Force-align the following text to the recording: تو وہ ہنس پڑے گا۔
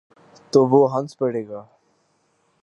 تو 0.51 0.59
وہ 0.67 0.81
ہنس 0.93 1.17
پڑے 1.17 1.47
گا۔ 1.47 1.61